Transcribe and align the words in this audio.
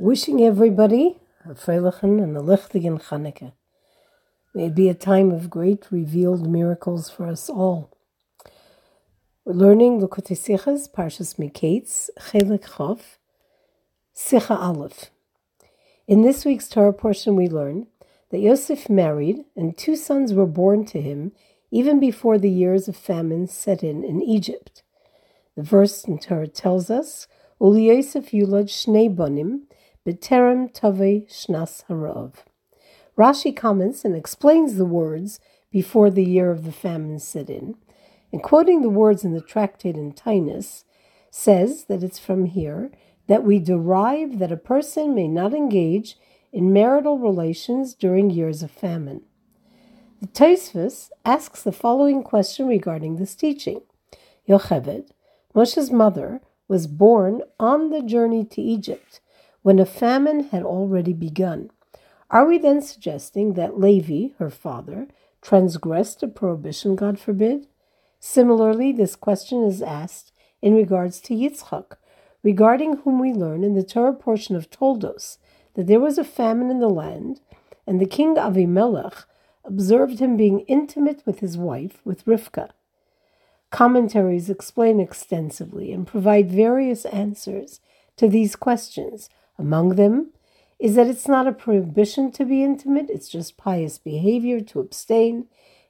Wishing 0.00 0.42
everybody 0.42 1.18
a 1.44 1.50
Freilichen 1.50 2.22
and 2.22 2.34
a 2.34 2.40
Lichtigen 2.40 3.02
Chanukah. 3.02 3.52
May 4.54 4.68
it 4.68 4.74
be 4.74 4.88
a 4.88 4.94
time 4.94 5.30
of 5.30 5.50
great 5.50 5.88
revealed 5.90 6.48
miracles 6.50 7.10
for 7.10 7.26
us 7.26 7.50
all. 7.50 7.94
We're 9.44 9.52
learning 9.52 10.00
Likutei 10.00 10.38
Sichas, 10.38 10.90
Parshas 10.90 11.34
Miketz, 11.36 12.08
Chelek 12.18 12.62
Chof, 12.62 13.18
Sicha 14.16 14.58
Aleph. 14.58 15.10
In 16.08 16.22
this 16.22 16.46
week's 16.46 16.70
Torah 16.70 16.94
portion, 16.94 17.36
we 17.36 17.46
learn 17.46 17.86
that 18.30 18.40
Yosef 18.40 18.88
married 18.88 19.44
and 19.54 19.76
two 19.76 19.96
sons 19.96 20.32
were 20.32 20.46
born 20.46 20.86
to 20.86 21.02
him 21.02 21.32
even 21.70 22.00
before 22.00 22.38
the 22.38 22.48
years 22.48 22.88
of 22.88 22.96
famine 22.96 23.46
set 23.46 23.82
in 23.82 24.02
in 24.02 24.22
Egypt. 24.22 24.82
The 25.56 25.62
verse 25.62 26.04
in 26.04 26.18
Torah 26.18 26.48
tells 26.48 26.88
us, 26.88 27.28
Uli 27.60 27.88
Yosef 27.94 28.30
yulad 28.30 28.70
shnei 28.70 29.14
bonim, 29.14 29.64
B'terem 30.06 30.72
Tove 30.72 31.28
Shnas 31.28 31.84
Harav. 31.84 32.32
Rashi 33.18 33.54
comments 33.54 34.02
and 34.02 34.16
explains 34.16 34.76
the 34.76 34.86
words 34.86 35.38
before 35.70 36.08
the 36.08 36.24
year 36.24 36.50
of 36.50 36.64
the 36.64 36.72
famine 36.72 37.18
set 37.18 37.50
in, 37.50 37.74
and 38.32 38.42
quoting 38.42 38.80
the 38.80 38.88
words 38.88 39.24
in 39.24 39.34
the 39.34 39.42
tractate 39.42 39.96
in 39.96 40.14
Taanis, 40.14 40.84
says 41.30 41.84
that 41.84 42.02
it's 42.02 42.18
from 42.18 42.46
here 42.46 42.90
that 43.26 43.44
we 43.44 43.58
derive 43.58 44.38
that 44.38 44.50
a 44.50 44.56
person 44.56 45.14
may 45.14 45.28
not 45.28 45.52
engage 45.52 46.16
in 46.50 46.72
marital 46.72 47.18
relations 47.18 47.92
during 47.92 48.30
years 48.30 48.62
of 48.62 48.70
famine. 48.70 49.20
The 50.22 50.28
Tosfos 50.28 51.10
asks 51.26 51.62
the 51.62 51.72
following 51.72 52.22
question 52.22 52.66
regarding 52.66 53.16
this 53.16 53.34
teaching. 53.34 53.82
Yocheved, 54.48 55.10
Moshe's 55.54 55.90
mother, 55.90 56.40
was 56.68 56.86
born 56.86 57.42
on 57.58 57.90
the 57.90 58.00
journey 58.00 58.46
to 58.46 58.62
Egypt 58.62 59.20
when 59.62 59.78
a 59.78 59.86
famine 59.86 60.44
had 60.44 60.62
already 60.62 61.12
begun. 61.12 61.70
Are 62.30 62.46
we 62.46 62.58
then 62.58 62.80
suggesting 62.80 63.54
that 63.54 63.78
Levi, 63.78 64.34
her 64.38 64.50
father, 64.50 65.08
transgressed 65.42 66.22
a 66.22 66.28
prohibition, 66.28 66.96
God 66.96 67.18
forbid? 67.18 67.66
Similarly, 68.20 68.92
this 68.92 69.16
question 69.16 69.64
is 69.64 69.82
asked 69.82 70.32
in 70.62 70.74
regards 70.74 71.20
to 71.22 71.34
Yitzchak, 71.34 71.96
regarding 72.42 72.98
whom 72.98 73.18
we 73.18 73.32
learn 73.32 73.64
in 73.64 73.74
the 73.74 73.82
Torah 73.82 74.12
portion 74.12 74.56
of 74.56 74.70
Toldos 74.70 75.38
that 75.74 75.86
there 75.86 76.00
was 76.00 76.18
a 76.18 76.24
famine 76.24 76.70
in 76.70 76.80
the 76.80 76.88
land, 76.88 77.40
and 77.86 78.00
the 78.00 78.06
king 78.06 78.36
Avimelech 78.36 79.24
observed 79.64 80.20
him 80.20 80.36
being 80.36 80.60
intimate 80.60 81.22
with 81.26 81.40
his 81.40 81.56
wife, 81.56 82.00
with 82.04 82.24
Rivka. 82.24 82.70
Commentaries 83.70 84.50
explain 84.50 85.00
extensively 85.00 85.92
and 85.92 86.06
provide 86.06 86.50
various 86.50 87.04
answers 87.06 87.80
to 88.16 88.28
these 88.28 88.56
questions, 88.56 89.30
among 89.60 89.90
them 89.90 90.30
is 90.78 90.94
that 90.94 91.06
it's 91.06 91.28
not 91.28 91.46
a 91.46 91.52
prohibition 91.52 92.32
to 92.32 92.44
be 92.44 92.64
intimate, 92.64 93.10
it's 93.10 93.28
just 93.28 93.58
pious 93.58 93.98
behavior 93.98 94.60
to 94.60 94.80
abstain. 94.80 95.46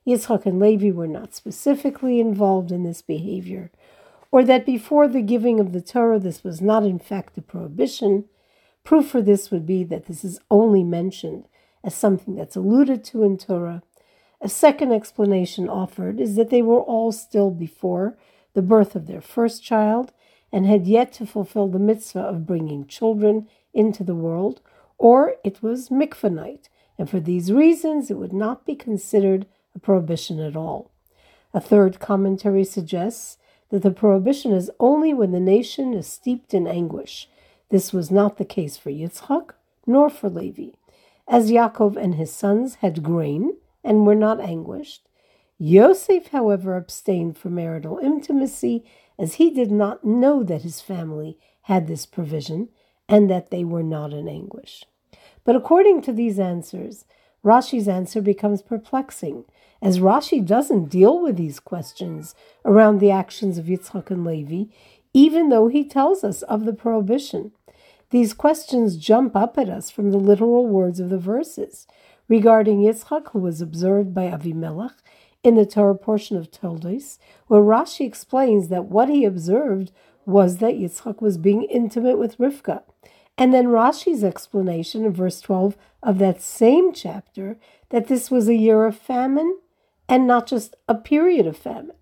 Yitzchak 0.07 0.45
and 0.45 0.59
Levi 0.59 0.91
were 0.91 1.07
not 1.07 1.35
specifically 1.35 2.19
involved 2.19 2.73
in 2.73 2.83
this 2.83 3.01
behavior, 3.01 3.71
or 4.33 4.43
that 4.43 4.67
before 4.67 5.07
the 5.07 5.23
giving 5.23 5.61
of 5.61 5.73
the 5.73 5.81
Torah 5.81 6.19
this 6.19 6.43
was 6.43 6.61
not 6.61 6.85
in 6.85 6.99
fact 6.99 7.39
a 7.39 7.43
prohibition. 7.43 8.25
Proof 8.83 9.09
for 9.09 9.23
this 9.23 9.51
would 9.51 9.67
be 9.67 9.85
that 9.85 10.07
this 10.07 10.25
is 10.25 10.41
only 10.51 10.83
mentioned 10.83 11.47
as 11.85 11.95
something 11.95 12.35
that's 12.35 12.57
alluded 12.57 13.05
to 13.05 13.23
in 13.23 13.39
Torah. 13.39 13.83
A 14.41 14.49
second 14.49 14.91
explanation 14.91 15.69
offered 15.69 16.19
is 16.19 16.35
that 16.37 16.51
they 16.51 16.63
were 16.63 16.81
all 16.81 17.13
still 17.13 17.51
before 17.51 18.17
the 18.55 18.63
birth 18.63 18.97
of 18.97 19.07
their 19.07 19.21
first 19.21 19.63
child 19.63 20.13
and 20.53 20.67
had 20.67 20.87
yet 20.87 21.13
to 21.13 21.27
fulfill 21.27 21.69
the 21.69 21.79
mitzvah 21.79 22.21
of 22.21 22.47
bringing 22.47 22.87
children 22.87 23.47
into 23.73 24.05
the 24.05 24.15
world, 24.15 24.61
or 24.99 25.35
it 25.45 25.63
was 25.63 25.89
mikvah 25.89 26.33
night, 26.33 26.69
and 26.99 27.09
for 27.09 27.21
these 27.21 27.53
reasons 27.53 28.11
it 28.11 28.19
would 28.19 28.33
not 28.33 28.67
be 28.67 28.75
considered 28.75 29.47
a 29.75 29.79
prohibition 29.79 30.41
at 30.41 30.57
all. 30.57 30.91
A 31.55 31.61
third 31.61 31.99
commentary 31.99 32.65
suggests 32.65 33.39
that 33.71 33.83
the 33.83 33.91
prohibition 33.91 34.53
is 34.53 34.71
only 34.79 35.15
when 35.15 35.33
the 35.33 35.41
nation 35.41 35.95
is 35.95 36.07
steeped 36.07 36.53
in 36.53 36.67
anguish. 36.67 37.29
This 37.71 37.93
was 37.93 38.11
not 38.11 38.37
the 38.37 38.45
case 38.45 38.77
for 38.77 38.91
Yitzchak 38.91 39.53
nor 39.87 40.11
for 40.11 40.29
Levi. 40.29 40.71
As 41.27 41.51
Yaakov 41.51 41.97
and 41.97 42.17
his 42.17 42.33
sons 42.33 42.77
had 42.77 43.03
grain 43.03 43.57
and 43.85 44.07
were 44.07 44.15
not 44.15 44.41
anguished, 44.41 45.09
Yosef, 45.59 46.29
however, 46.29 46.77
abstained 46.77 47.37
from 47.37 47.55
marital 47.55 47.99
intimacy 47.99 48.85
as 49.19 49.35
he 49.35 49.51
did 49.51 49.71
not 49.71 50.05
know 50.05 50.43
that 50.43 50.63
his 50.63 50.81
family 50.81 51.39
had 51.63 51.87
this 51.87 52.07
provision 52.07 52.69
and 53.11 53.29
that 53.29 53.51
they 53.51 53.65
were 53.65 53.83
not 53.83 54.13
in 54.13 54.29
anguish. 54.29 54.85
But 55.45 55.57
according 55.57 56.01
to 56.03 56.13
these 56.13 56.39
answers, 56.39 57.05
Rashi's 57.45 57.89
answer 57.89 58.23
becomes 58.23 58.63
perplexing, 58.63 59.45
as 59.83 59.99
Rashi 59.99 60.45
doesn't 60.45 60.91
deal 60.91 61.21
with 61.21 61.37
these 61.37 61.59
questions 61.59 62.35
around 62.65 62.99
the 62.99 63.11
actions 63.11 63.59
of 63.59 63.65
Yitzchak 63.65 64.11
and 64.11 64.25
Levi, 64.25 64.73
even 65.13 65.49
though 65.49 65.69
he 65.69 65.85
tells 65.85 66.23
us 66.23 66.43
of 66.43 66.65
the 66.65 66.73
prohibition. 66.73 67.53
These 68.11 68.35
questions 68.35 68.97
jump 68.97 69.35
up 69.35 69.59
at 69.59 69.69
us 69.69 69.91
from 69.91 70.11
the 70.11 70.19
literal 70.19 70.67
words 70.67 71.01
of 71.01 71.11
the 71.11 71.19
verses 71.19 71.87
regarding 72.29 72.81
Yitzchak, 72.81 73.31
who 73.33 73.41
was 73.41 73.61
observed 73.61 74.15
by 74.15 74.25
Avimelech 74.27 74.95
in 75.43 75.55
the 75.55 75.67
Torah 75.67 75.97
portion 75.97 76.37
of 76.37 76.51
Toldos, 76.51 77.19
where 77.47 77.63
Rashi 77.63 78.07
explains 78.07 78.69
that 78.69 78.85
what 78.85 79.09
he 79.09 79.25
observed 79.25 79.91
was 80.27 80.59
that 80.59 80.75
Yitzchak 80.75 81.21
was 81.21 81.39
being 81.39 81.63
intimate 81.65 82.19
with 82.19 82.39
Rivka. 82.39 82.83
And 83.41 83.55
then 83.55 83.69
Rashi's 83.69 84.23
explanation 84.23 85.07
in 85.07 85.15
verse 85.15 85.41
12 85.41 85.75
of 86.03 86.19
that 86.19 86.43
same 86.43 86.93
chapter 86.93 87.57
that 87.89 88.07
this 88.07 88.31
was 88.31 88.49
a 88.49 88.55
year 88.55 88.85
of 88.85 88.99
famine 88.99 89.57
and 90.11 90.27
not 90.27 90.47
just 90.47 90.77
a 90.87 90.95
period 90.95 91.47
of 91.47 91.57
famine. 91.57 91.97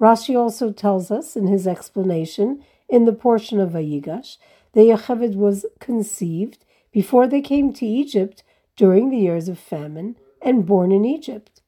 Rashi 0.00 0.34
also 0.34 0.72
tells 0.72 1.10
us 1.10 1.36
in 1.36 1.48
his 1.48 1.66
explanation 1.66 2.64
in 2.88 3.04
the 3.04 3.12
portion 3.12 3.60
of 3.60 3.72
Vayigash 3.72 4.38
that 4.72 4.80
Yocheved 4.80 5.34
was 5.34 5.66
conceived 5.80 6.64
before 6.92 7.28
they 7.28 7.42
came 7.42 7.74
to 7.74 7.84
Egypt 7.84 8.42
during 8.74 9.10
the 9.10 9.18
years 9.18 9.50
of 9.50 9.58
famine 9.58 10.16
and 10.40 10.64
born 10.64 10.92
in 10.92 11.04
Egypt. 11.04 11.60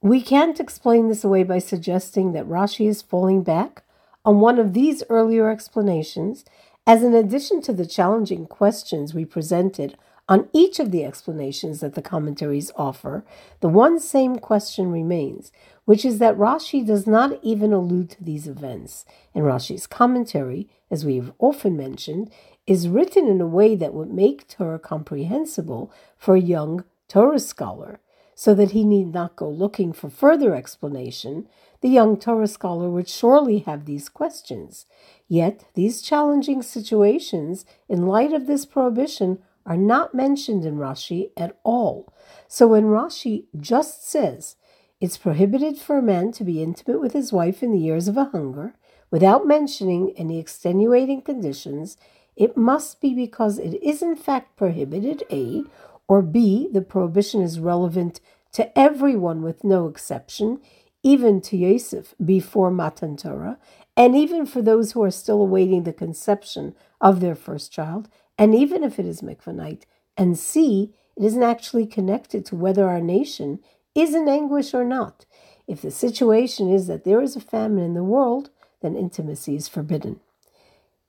We 0.00 0.22
can't 0.22 0.58
explain 0.58 1.08
this 1.08 1.22
away 1.22 1.44
by 1.44 1.60
suggesting 1.60 2.32
that 2.32 2.48
Rashi 2.48 2.88
is 2.88 3.00
falling 3.00 3.44
back 3.44 3.84
on 4.24 4.40
one 4.40 4.58
of 4.58 4.72
these 4.72 5.04
earlier 5.08 5.48
explanations, 5.48 6.44
as 6.86 7.02
in 7.02 7.14
addition 7.14 7.60
to 7.62 7.72
the 7.72 7.86
challenging 7.86 8.46
questions 8.46 9.14
we 9.14 9.24
presented 9.24 9.96
on 10.28 10.48
each 10.52 10.78
of 10.78 10.90
the 10.90 11.04
explanations 11.04 11.80
that 11.80 11.94
the 11.94 12.02
commentaries 12.02 12.70
offer, 12.76 13.24
the 13.60 13.68
one 13.68 13.98
same 13.98 14.36
question 14.36 14.90
remains, 14.90 15.52
which 15.84 16.04
is 16.04 16.18
that 16.18 16.36
Rashi 16.36 16.86
does 16.86 17.06
not 17.06 17.38
even 17.42 17.72
allude 17.72 18.10
to 18.10 18.24
these 18.24 18.46
events, 18.46 19.04
and 19.34 19.44
Rashi's 19.44 19.86
commentary, 19.86 20.68
as 20.90 21.04
we 21.04 21.16
have 21.16 21.32
often 21.38 21.76
mentioned, 21.76 22.30
is 22.66 22.88
written 22.88 23.26
in 23.26 23.40
a 23.40 23.46
way 23.46 23.74
that 23.74 23.94
would 23.94 24.12
make 24.12 24.46
Torah 24.46 24.78
comprehensible 24.78 25.92
for 26.16 26.36
a 26.36 26.40
young 26.40 26.84
Torah 27.08 27.40
scholar, 27.40 28.00
so 28.42 28.54
that 28.54 28.72
he 28.72 28.82
need 28.82 29.14
not 29.14 29.36
go 29.36 29.48
looking 29.48 29.92
for 29.92 30.10
further 30.10 30.52
explanation, 30.52 31.46
the 31.80 31.88
young 31.88 32.16
Torah 32.16 32.48
scholar 32.48 32.90
would 32.90 33.08
surely 33.08 33.60
have 33.60 33.84
these 33.84 34.08
questions. 34.08 34.84
Yet, 35.28 35.64
these 35.74 36.02
challenging 36.02 36.60
situations, 36.60 37.64
in 37.88 38.08
light 38.08 38.32
of 38.32 38.48
this 38.48 38.66
prohibition, 38.66 39.38
are 39.64 39.76
not 39.76 40.12
mentioned 40.12 40.64
in 40.64 40.74
Rashi 40.74 41.30
at 41.36 41.56
all. 41.62 42.12
So 42.48 42.66
when 42.66 42.86
Rashi 42.86 43.44
just 43.60 44.10
says, 44.10 44.56
it's 45.00 45.16
prohibited 45.16 45.78
for 45.78 45.98
a 45.98 46.02
man 46.02 46.32
to 46.32 46.42
be 46.42 46.64
intimate 46.64 47.00
with 47.00 47.12
his 47.12 47.32
wife 47.32 47.62
in 47.62 47.70
the 47.70 47.78
years 47.78 48.08
of 48.08 48.16
a 48.16 48.24
hunger, 48.24 48.74
without 49.08 49.46
mentioning 49.46 50.14
any 50.16 50.40
extenuating 50.40 51.22
conditions, 51.22 51.96
it 52.34 52.56
must 52.56 53.00
be 53.00 53.14
because 53.14 53.60
it 53.60 53.80
is 53.80 54.02
in 54.02 54.16
fact 54.16 54.56
prohibited, 54.56 55.22
A, 55.30 55.62
or 56.08 56.20
B, 56.20 56.68
the 56.70 56.82
prohibition 56.82 57.40
is 57.40 57.60
relevant 57.60 58.20
to 58.52 58.78
everyone 58.78 59.42
with 59.42 59.64
no 59.64 59.86
exception, 59.86 60.60
even 61.02 61.40
to 61.40 61.56
Yosef 61.56 62.14
before 62.24 62.70
Matan 62.70 63.16
Torah, 63.16 63.58
and 63.96 64.16
even 64.16 64.46
for 64.46 64.62
those 64.62 64.92
who 64.92 65.02
are 65.02 65.10
still 65.10 65.40
awaiting 65.40 65.82
the 65.82 65.92
conception 65.92 66.74
of 67.00 67.20
their 67.20 67.34
first 67.34 67.72
child, 67.72 68.08
and 68.38 68.54
even 68.54 68.82
if 68.82 68.98
it 68.98 69.06
is 69.06 69.20
mikvah 69.20 69.54
night, 69.54 69.86
and 70.16 70.38
C, 70.38 70.92
it 71.16 71.24
isn't 71.24 71.42
actually 71.42 71.86
connected 71.86 72.46
to 72.46 72.56
whether 72.56 72.88
our 72.88 73.00
nation 73.00 73.60
is 73.94 74.14
in 74.14 74.28
anguish 74.28 74.72
or 74.72 74.84
not. 74.84 75.26
If 75.66 75.82
the 75.82 75.90
situation 75.90 76.72
is 76.72 76.86
that 76.86 77.04
there 77.04 77.20
is 77.20 77.36
a 77.36 77.40
famine 77.40 77.84
in 77.84 77.94
the 77.94 78.02
world, 78.02 78.50
then 78.80 78.96
intimacy 78.96 79.54
is 79.54 79.68
forbidden. 79.68 80.20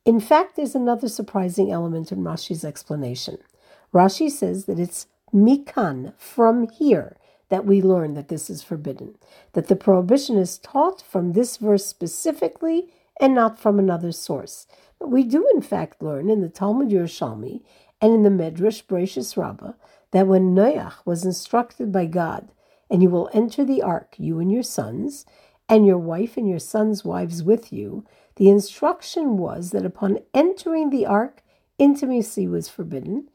In 0.05 0.19
fact, 0.19 0.55
there's 0.55 0.75
another 0.75 1.07
surprising 1.07 1.71
element 1.71 2.11
in 2.11 2.19
Rashi's 2.19 2.65
explanation. 2.65 3.37
Rashi 3.93 4.29
says 4.29 4.65
that 4.65 4.79
it's 4.79 5.07
mikan, 5.33 6.13
from 6.17 6.67
here, 6.69 7.15
that 7.53 7.67
we 7.67 7.83
learn 7.83 8.15
that 8.15 8.29
this 8.29 8.49
is 8.49 8.63
forbidden, 8.63 9.15
that 9.53 9.67
the 9.67 9.75
prohibition 9.75 10.39
is 10.39 10.57
taught 10.57 11.03
from 11.03 11.33
this 11.33 11.57
verse 11.57 11.85
specifically 11.85 12.91
and 13.21 13.35
not 13.35 13.59
from 13.59 13.77
another 13.77 14.11
source. 14.11 14.65
But 14.97 15.11
We 15.11 15.23
do, 15.23 15.47
in 15.53 15.61
fact, 15.61 16.01
learn 16.01 16.31
in 16.31 16.41
the 16.41 16.49
Talmud 16.49 16.89
Yerushalmi 16.89 17.61
and 18.01 18.11
in 18.11 18.23
the 18.23 18.31
Medrash 18.31 18.83
Bereshis 18.87 19.37
Rabbah 19.37 19.73
that 20.09 20.25
when 20.25 20.55
Noach 20.55 20.93
was 21.05 21.25
instructed 21.25 21.91
by 21.91 22.07
God, 22.07 22.49
and 22.89 23.03
you 23.03 23.11
will 23.11 23.29
enter 23.33 23.63
the 23.63 23.83
ark, 23.83 24.15
you 24.17 24.39
and 24.39 24.51
your 24.51 24.63
sons, 24.63 25.23
and 25.69 25.85
your 25.85 25.99
wife 25.99 26.37
and 26.37 26.49
your 26.49 26.57
sons' 26.57 27.05
wives 27.05 27.43
with 27.43 27.71
you, 27.71 28.03
the 28.37 28.49
instruction 28.49 29.37
was 29.37 29.69
that 29.69 29.85
upon 29.85 30.17
entering 30.33 30.89
the 30.89 31.05
ark, 31.05 31.43
intimacy 31.77 32.47
was 32.47 32.67
forbidden, 32.67 33.29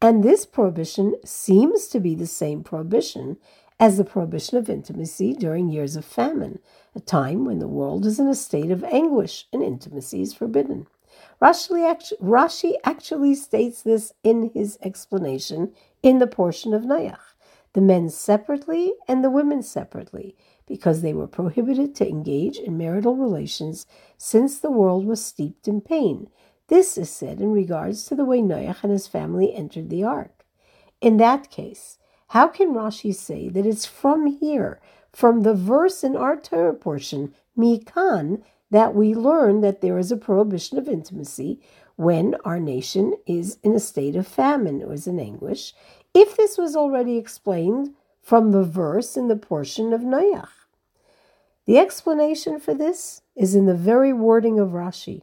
and 0.00 0.22
this 0.22 0.46
prohibition 0.46 1.14
seems 1.24 1.88
to 1.88 2.00
be 2.00 2.14
the 2.14 2.26
same 2.26 2.62
prohibition 2.62 3.36
as 3.80 3.96
the 3.96 4.04
prohibition 4.04 4.58
of 4.58 4.68
intimacy 4.68 5.32
during 5.32 5.68
years 5.68 5.96
of 5.96 6.04
famine, 6.04 6.58
a 6.94 7.00
time 7.00 7.44
when 7.44 7.58
the 7.58 7.68
world 7.68 8.06
is 8.06 8.18
in 8.18 8.28
a 8.28 8.34
state 8.34 8.70
of 8.70 8.84
anguish 8.84 9.46
and 9.52 9.62
intimacy 9.62 10.22
is 10.22 10.34
forbidden. 10.34 10.86
Rashi 11.40 12.74
actually 12.84 13.34
states 13.34 13.82
this 13.82 14.12
in 14.24 14.50
his 14.54 14.78
explanation 14.82 15.72
in 16.02 16.18
the 16.18 16.26
portion 16.26 16.74
of 16.74 16.82
Noach 16.82 17.34
the 17.74 17.80
men 17.80 18.08
separately 18.08 18.92
and 19.06 19.22
the 19.22 19.30
women 19.30 19.62
separately, 19.62 20.36
because 20.66 21.00
they 21.00 21.12
were 21.12 21.26
prohibited 21.26 21.94
to 21.94 22.08
engage 22.08 22.58
in 22.58 22.76
marital 22.76 23.16
relations 23.16 23.86
since 24.16 24.58
the 24.58 24.70
world 24.70 25.06
was 25.06 25.24
steeped 25.24 25.68
in 25.68 25.80
pain. 25.80 26.28
This 26.68 26.98
is 26.98 27.10
said 27.10 27.40
in 27.40 27.52
regards 27.52 28.04
to 28.04 28.14
the 28.14 28.24
way 28.24 28.40
Noach 28.40 28.82
and 28.82 28.92
his 28.92 29.06
family 29.06 29.54
entered 29.54 29.88
the 29.88 30.04
ark. 30.04 30.44
In 31.00 31.16
that 31.16 31.50
case, 31.50 31.98
how 32.28 32.48
can 32.48 32.74
Rashi 32.74 33.14
say 33.14 33.48
that 33.48 33.64
it's 33.66 33.86
from 33.86 34.26
here, 34.26 34.80
from 35.12 35.42
the 35.42 35.54
verse 35.54 36.04
in 36.04 36.14
our 36.14 36.36
Torah 36.36 36.74
portion, 36.74 37.34
Mikan, 37.56 38.42
that 38.70 38.94
we 38.94 39.14
learn 39.14 39.62
that 39.62 39.80
there 39.80 39.96
is 39.96 40.12
a 40.12 40.16
prohibition 40.16 40.76
of 40.76 40.88
intimacy 40.88 41.60
when 41.96 42.34
our 42.44 42.60
nation 42.60 43.14
is 43.26 43.58
in 43.62 43.74
a 43.74 43.80
state 43.80 44.14
of 44.14 44.26
famine 44.26 44.82
or 44.82 44.92
is 44.92 45.06
in 45.06 45.18
anguish, 45.18 45.72
if 46.12 46.36
this 46.36 46.58
was 46.58 46.76
already 46.76 47.16
explained 47.16 47.94
from 48.20 48.52
the 48.52 48.62
verse 48.62 49.16
in 49.16 49.28
the 49.28 49.36
portion 49.36 49.94
of 49.94 50.02
Noach. 50.02 50.48
The 51.64 51.78
explanation 51.78 52.60
for 52.60 52.74
this 52.74 53.22
is 53.34 53.54
in 53.54 53.66
the 53.66 53.74
very 53.74 54.12
wording 54.12 54.58
of 54.58 54.70
Rashi. 54.70 55.22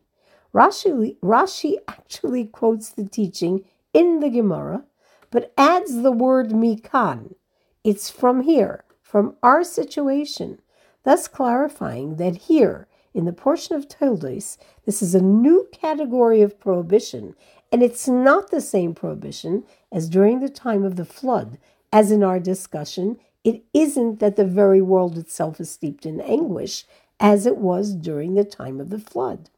Rashi, 0.56 1.18
Rashi 1.20 1.76
actually 1.86 2.46
quotes 2.46 2.90
the 2.90 3.04
teaching 3.04 3.66
in 3.94 4.22
the 4.22 4.30
Gemara, 4.30 4.86
but 5.30 5.52
adds 5.58 6.02
the 6.02 6.14
word 6.14 6.52
mikan. 6.52 7.36
It's 7.84 8.10
from 8.10 8.44
here, 8.44 8.86
from 9.02 9.36
our 9.44 9.66
situation, 9.66 10.62
thus 11.04 11.28
clarifying 11.28 12.16
that 12.16 12.38
here, 12.48 12.88
in 13.14 13.26
the 13.26 13.34
portion 13.34 13.76
of 13.76 13.90
Toldos, 13.90 14.58
this 14.86 15.02
is 15.02 15.14
a 15.14 15.22
new 15.22 15.68
category 15.74 16.42
of 16.42 16.58
prohibition, 16.58 17.36
and 17.70 17.84
it's 17.84 18.08
not 18.08 18.50
the 18.50 18.62
same 18.62 18.96
prohibition 18.96 19.66
as 19.92 20.08
during 20.08 20.40
the 20.40 20.48
time 20.48 20.86
of 20.86 20.96
the 20.96 21.04
flood. 21.04 21.58
As 21.92 22.12
in 22.12 22.24
our 22.24 22.40
discussion, 22.40 23.20
it 23.44 23.66
isn't 23.74 24.22
that 24.22 24.38
the 24.38 24.46
very 24.46 24.82
world 24.82 25.18
itself 25.18 25.60
is 25.60 25.70
steeped 25.70 26.06
in 26.06 26.22
anguish, 26.22 26.86
as 27.20 27.46
it 27.46 27.58
was 27.58 27.94
during 27.94 28.36
the 28.36 28.46
time 28.46 28.80
of 28.80 28.90
the 28.90 29.00
flood. 29.00 29.50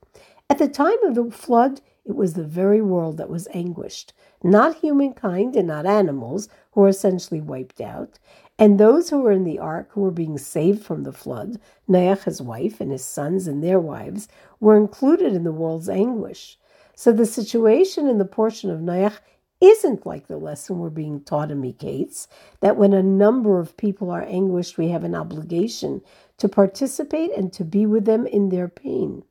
At 0.50 0.60
the 0.60 0.70
time 0.70 1.04
of 1.04 1.16
the 1.16 1.30
flood, 1.30 1.82
it 2.06 2.16
was 2.16 2.34
the 2.34 2.46
very 2.46 2.82
world 2.82 3.18
that 3.18 3.30
was 3.30 3.50
anguished, 3.54 4.14
not 4.42 4.78
humankind 4.78 5.58
and 5.58 5.68
not 5.68 5.86
animals 5.86 6.48
who 6.72 6.82
were 6.82 6.88
essentially 6.88 7.42
wiped 7.42 7.82
out. 7.82 8.18
And 8.58 8.80
those 8.80 9.10
who 9.10 9.20
were 9.20 9.34
in 9.34 9.44
the 9.44 9.60
ark, 9.60 9.90
who 9.92 10.02
were 10.02 10.10
being 10.10 10.38
saved 10.38 10.84
from 10.84 11.04
the 11.04 11.12
flood, 11.12 11.60
Noach, 11.88 12.24
his 12.24 12.42
wife, 12.42 12.80
and 12.80 12.94
his 12.94 13.04
sons 13.04 13.46
and 13.46 13.62
their 13.62 13.80
wives, 13.80 14.30
were 14.62 14.78
included 14.78 15.34
in 15.34 15.44
the 15.44 15.52
world's 15.52 15.90
anguish. 15.90 16.58
So 16.96 17.12
the 17.12 17.26
situation 17.26 18.08
in 18.08 18.18
the 18.18 18.26
portion 18.26 18.72
of 18.72 18.80
Noach 18.80 19.20
isn't 19.60 20.06
like 20.06 20.28
the 20.28 20.38
lesson 20.38 20.80
we're 20.80 20.90
being 20.90 21.20
taught 21.22 21.52
in 21.52 21.62
Miketz, 21.62 22.28
that 22.62 22.78
when 22.78 22.94
a 22.94 23.04
number 23.04 23.60
of 23.60 23.76
people 23.76 24.10
are 24.10 24.24
anguished, 24.24 24.78
we 24.78 24.88
have 24.90 25.04
an 25.04 25.14
obligation 25.14 26.02
to 26.38 26.48
participate 26.48 27.32
and 27.36 27.52
to 27.52 27.66
be 27.66 27.86
with 27.86 28.06
them 28.06 28.26
in 28.26 28.48
their 28.48 28.70
pain. 28.70 29.24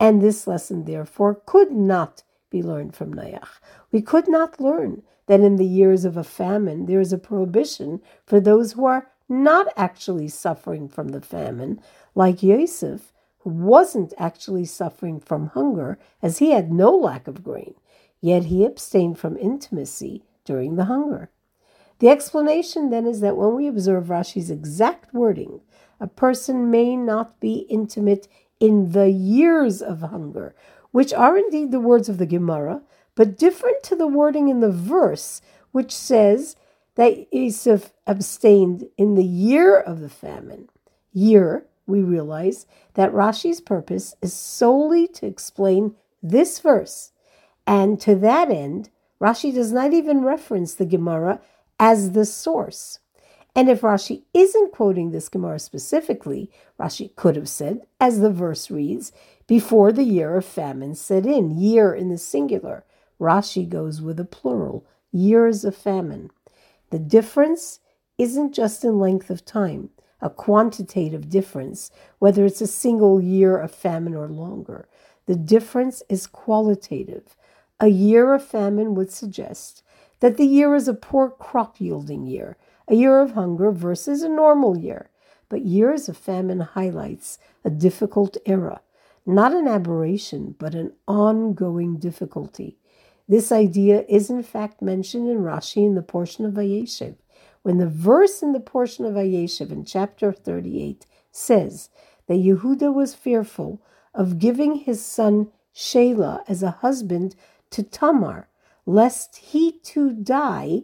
And 0.00 0.22
this 0.22 0.46
lesson, 0.46 0.84
therefore, 0.84 1.42
could 1.46 1.72
not 1.72 2.22
be 2.50 2.62
learned 2.62 2.94
from 2.94 3.14
Noach. 3.14 3.60
We 3.92 4.00
could 4.00 4.28
not 4.28 4.60
learn 4.60 5.02
that 5.26 5.40
in 5.40 5.56
the 5.56 5.66
years 5.66 6.04
of 6.04 6.16
a 6.16 6.24
famine 6.24 6.86
there 6.86 7.00
is 7.00 7.12
a 7.12 7.18
prohibition 7.18 8.00
for 8.24 8.40
those 8.40 8.72
who 8.72 8.86
are 8.86 9.10
not 9.28 9.66
actually 9.76 10.28
suffering 10.28 10.88
from 10.88 11.08
the 11.08 11.20
famine, 11.20 11.80
like 12.14 12.42
Yosef, 12.42 13.12
who 13.40 13.50
wasn't 13.50 14.14
actually 14.16 14.64
suffering 14.64 15.20
from 15.20 15.48
hunger, 15.48 15.98
as 16.22 16.38
he 16.38 16.52
had 16.52 16.72
no 16.72 16.90
lack 16.90 17.28
of 17.28 17.44
grain, 17.44 17.74
yet 18.20 18.44
he 18.44 18.64
abstained 18.64 19.18
from 19.18 19.36
intimacy 19.36 20.24
during 20.44 20.76
the 20.76 20.86
hunger. 20.86 21.30
The 21.98 22.08
explanation 22.08 22.90
then 22.90 23.06
is 23.06 23.20
that 23.20 23.36
when 23.36 23.54
we 23.54 23.66
observe 23.66 24.06
Rashi's 24.06 24.50
exact 24.50 25.12
wording, 25.12 25.60
a 26.00 26.06
person 26.06 26.70
may 26.70 26.96
not 26.96 27.40
be 27.40 27.66
intimate 27.68 28.28
in 28.60 28.92
the 28.92 29.10
years 29.10 29.80
of 29.82 30.00
hunger, 30.00 30.54
which 30.90 31.12
are 31.12 31.36
indeed 31.36 31.70
the 31.70 31.80
words 31.80 32.08
of 32.08 32.18
the 32.18 32.26
Gemara, 32.26 32.82
but 33.14 33.38
different 33.38 33.82
to 33.84 33.96
the 33.96 34.06
wording 34.06 34.48
in 34.48 34.60
the 34.60 34.70
verse, 34.70 35.40
which 35.72 35.92
says 35.92 36.56
that 36.94 37.32
Yosef 37.32 37.92
abstained 38.06 38.88
in 38.96 39.14
the 39.14 39.24
year 39.24 39.78
of 39.78 40.00
the 40.00 40.08
famine. 40.08 40.68
Year, 41.12 41.66
we 41.86 42.02
realize 42.02 42.66
that 42.94 43.12
Rashi's 43.12 43.60
purpose 43.60 44.14
is 44.20 44.34
solely 44.34 45.06
to 45.08 45.26
explain 45.26 45.94
this 46.22 46.58
verse. 46.58 47.12
And 47.66 48.00
to 48.00 48.14
that 48.16 48.50
end, 48.50 48.90
Rashi 49.20 49.54
does 49.54 49.72
not 49.72 49.92
even 49.92 50.22
reference 50.22 50.74
the 50.74 50.86
Gemara 50.86 51.40
as 51.78 52.12
the 52.12 52.24
source. 52.24 52.98
And 53.54 53.68
if 53.68 53.80
Rashi 53.80 54.22
isn't 54.34 54.72
quoting 54.72 55.10
this 55.10 55.28
Gemara 55.28 55.58
specifically, 55.58 56.50
Rashi 56.78 57.14
could 57.16 57.34
have 57.36 57.48
said, 57.48 57.86
as 58.00 58.20
the 58.20 58.30
verse 58.30 58.70
reads, 58.70 59.12
before 59.46 59.92
the 59.92 60.04
year 60.04 60.36
of 60.36 60.44
famine 60.44 60.94
set 60.94 61.26
in, 61.26 61.58
year 61.58 61.92
in 61.94 62.08
the 62.08 62.18
singular, 62.18 62.84
Rashi 63.20 63.68
goes 63.68 64.00
with 64.00 64.20
a 64.20 64.24
plural, 64.24 64.86
years 65.10 65.64
of 65.64 65.74
famine. 65.74 66.30
The 66.90 66.98
difference 66.98 67.80
isn't 68.16 68.54
just 68.54 68.84
in 68.84 68.98
length 68.98 69.30
of 69.30 69.44
time, 69.44 69.90
a 70.20 70.30
quantitative 70.30 71.28
difference, 71.28 71.90
whether 72.18 72.44
it's 72.44 72.60
a 72.60 72.66
single 72.66 73.20
year 73.20 73.58
of 73.58 73.70
famine 73.70 74.14
or 74.14 74.28
longer. 74.28 74.88
The 75.26 75.36
difference 75.36 76.02
is 76.08 76.26
qualitative. 76.26 77.36
A 77.80 77.88
year 77.88 78.34
of 78.34 78.44
famine 78.44 78.94
would 78.94 79.12
suggest 79.12 79.82
that 80.20 80.36
the 80.36 80.46
year 80.46 80.74
is 80.74 80.88
a 80.88 80.94
poor 80.94 81.30
crop 81.30 81.80
yielding 81.80 82.26
year, 82.26 82.56
a 82.88 82.94
year 82.94 83.20
of 83.20 83.32
hunger 83.32 83.70
versus 83.70 84.22
a 84.22 84.28
normal 84.28 84.76
year. 84.76 85.10
But 85.48 85.62
years 85.62 86.08
of 86.08 86.16
famine 86.16 86.60
highlights 86.60 87.38
a 87.64 87.70
difficult 87.70 88.36
era, 88.44 88.80
not 89.24 89.54
an 89.54 89.66
aberration, 89.66 90.54
but 90.58 90.74
an 90.74 90.92
ongoing 91.06 91.96
difficulty. 91.96 92.76
This 93.28 93.52
idea 93.52 94.04
is 94.08 94.30
in 94.30 94.42
fact 94.42 94.82
mentioned 94.82 95.28
in 95.28 95.38
Rashi 95.38 95.84
in 95.84 95.94
the 95.94 96.02
portion 96.02 96.44
of 96.44 96.54
Vayeshev, 96.54 97.16
when 97.62 97.78
the 97.78 97.86
verse 97.86 98.42
in 98.42 98.52
the 98.52 98.60
portion 98.60 99.04
of 99.04 99.14
Vayeshev 99.14 99.70
in 99.70 99.84
chapter 99.84 100.32
38 100.32 101.06
says 101.30 101.90
that 102.26 102.34
Yehuda 102.34 102.92
was 102.92 103.14
fearful 103.14 103.82
of 104.14 104.38
giving 104.38 104.76
his 104.76 105.04
son 105.04 105.50
Shelah 105.74 106.42
as 106.48 106.62
a 106.62 106.70
husband 106.70 107.36
to 107.70 107.82
Tamar, 107.82 108.48
lest 108.86 109.36
he 109.36 109.72
too 109.72 110.12
die 110.12 110.82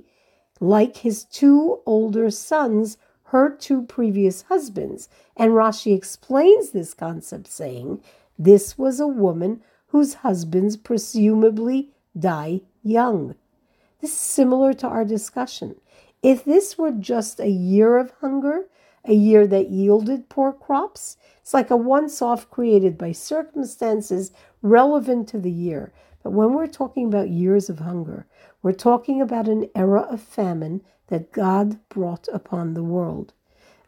like 0.64 0.99
his 0.99 1.25
two 1.25 1.80
older 1.85 2.30
sons, 2.30 2.97
her 3.25 3.50
two 3.50 3.83
previous 3.83 4.42
husbands. 4.42 5.09
And 5.37 5.52
Rashi 5.52 5.94
explains 5.94 6.71
this 6.71 6.94
concept, 6.94 7.49
saying, 7.49 8.00
This 8.38 8.78
was 8.78 8.99
a 8.99 9.06
woman 9.06 9.62
whose 9.88 10.14
husbands 10.14 10.76
presumably 10.76 11.92
die 12.18 12.62
young. 12.83 13.35
This 14.00 14.12
is 14.12 14.16
similar 14.16 14.73
to 14.75 14.88
our 14.88 15.04
discussion. 15.04 15.76
If 16.23 16.44
this 16.44 16.78
were 16.78 16.92
just 16.92 17.40
a 17.40 17.50
year 17.50 17.99
of 17.99 18.12
hunger, 18.21 18.64
a 19.04 19.12
year 19.12 19.47
that 19.47 19.71
yielded 19.71 20.30
poor 20.30 20.52
crops, 20.52 21.18
it's 21.42 21.52
like 21.52 21.71
a 21.71 21.76
once 21.76 22.23
off 22.23 22.50
created 22.50 22.97
by 22.97 23.12
circumstances 23.12 24.33
relevant 24.62 25.28
to 25.28 25.38
the 25.38 25.50
year. 25.50 25.92
But 26.25 26.33
when 26.33 26.54
we're 26.54 26.66
talking 26.66 27.07
about 27.07 27.28
years 27.28 27.69
of 27.69 27.78
hunger, 27.81 28.26
we're 28.62 28.73
talking 28.73 29.21
about 29.21 29.47
an 29.47 29.69
era 29.76 30.00
of 30.00 30.21
famine 30.23 30.83
that 31.09 31.31
God 31.31 31.78
brought 31.90 32.26
upon 32.33 32.75
the 32.75 32.83
world. 32.83 33.35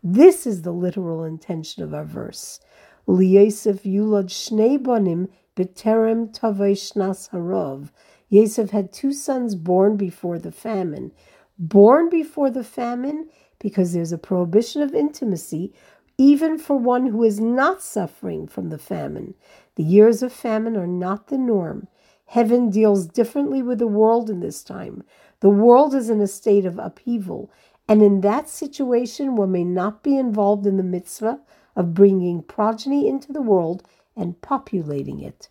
This 0.04 0.46
is 0.46 0.62
the 0.62 0.72
literal 0.72 1.24
intention 1.24 1.82
of 1.82 1.94
our 1.94 2.04
verse. 2.04 2.60
Liyosef 3.08 3.80
yulad 3.82 4.28
shnei 4.28 4.80
banim 4.80 5.28
b'terem 5.56 6.30
tavei 6.30 6.72
shnas 6.72 7.30
harov 7.30 7.88
Yosef 8.28 8.70
had 8.70 8.92
two 8.92 9.12
sons 9.12 9.54
born 9.54 9.96
before 9.96 10.38
the 10.38 10.52
famine. 10.52 11.12
Born 11.58 12.10
before 12.10 12.50
the 12.50 12.64
famine 12.64 13.28
because 13.58 13.92
there's 13.92 14.12
a 14.12 14.18
prohibition 14.18 14.82
of 14.82 14.94
intimacy 14.94 15.72
even 16.18 16.58
for 16.58 16.76
one 16.76 17.06
who 17.06 17.22
is 17.22 17.40
not 17.40 17.82
suffering 17.82 18.46
from 18.46 18.70
the 18.70 18.78
famine. 18.78 19.34
The 19.76 19.82
years 19.82 20.22
of 20.22 20.32
famine 20.32 20.76
are 20.76 20.86
not 20.86 21.28
the 21.28 21.38
norm. 21.38 21.88
Heaven 22.26 22.70
deals 22.70 23.06
differently 23.06 23.62
with 23.62 23.78
the 23.78 23.86
world 23.86 24.28
in 24.28 24.40
this 24.40 24.62
time. 24.62 25.04
The 25.40 25.50
world 25.50 25.94
is 25.94 26.10
in 26.10 26.20
a 26.20 26.26
state 26.26 26.66
of 26.66 26.78
upheaval, 26.78 27.50
and 27.88 28.02
in 28.02 28.20
that 28.22 28.48
situation, 28.48 29.36
one 29.36 29.52
may 29.52 29.64
not 29.64 30.02
be 30.02 30.16
involved 30.18 30.66
in 30.66 30.76
the 30.76 30.82
mitzvah 30.82 31.40
of 31.76 31.94
bringing 31.94 32.42
progeny 32.42 33.08
into 33.08 33.32
the 33.32 33.42
world 33.42 33.84
and 34.16 34.40
populating 34.40 35.20
it. 35.20 35.48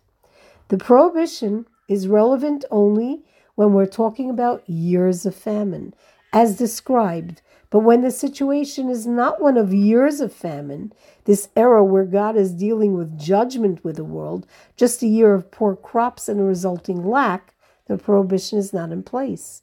The 0.68 0.76
prohibition 0.76 1.66
is 1.88 2.08
relevant 2.08 2.64
only 2.70 3.22
when 3.54 3.72
we're 3.72 3.86
talking 3.86 4.28
about 4.28 4.68
years 4.68 5.24
of 5.24 5.34
famine, 5.34 5.94
as 6.32 6.58
described. 6.58 7.40
But 7.70 7.80
when 7.80 8.02
the 8.02 8.10
situation 8.10 8.88
is 8.88 9.06
not 9.06 9.40
one 9.40 9.56
of 9.56 9.74
years 9.74 10.20
of 10.20 10.32
famine, 10.32 10.92
this 11.24 11.48
era 11.56 11.84
where 11.84 12.04
God 12.04 12.36
is 12.36 12.52
dealing 12.52 12.94
with 12.94 13.18
judgment 13.18 13.84
with 13.84 13.96
the 13.96 14.04
world, 14.04 14.46
just 14.76 15.02
a 15.02 15.06
year 15.06 15.34
of 15.34 15.50
poor 15.50 15.74
crops 15.74 16.28
and 16.28 16.40
a 16.40 16.44
resulting 16.44 17.04
lack, 17.04 17.54
the 17.86 17.98
prohibition 17.98 18.58
is 18.58 18.72
not 18.72 18.92
in 18.92 19.02
place. 19.02 19.62